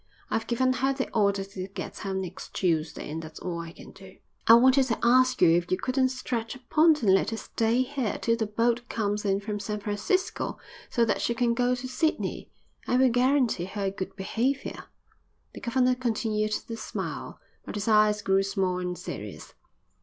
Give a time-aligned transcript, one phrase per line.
[0.31, 3.91] "I've given her the order to get out next Tuesday and that's all I can
[3.91, 7.37] do." "I wanted to ask you if you couldn't stretch a point and let her
[7.37, 10.57] stay here till the boat comes in from San Francisco
[10.89, 12.49] so that she can go to Sydney.
[12.87, 14.85] I will guarantee her good behaviour."
[15.53, 19.53] The governor continued to smile, but his eyes grew small and serious.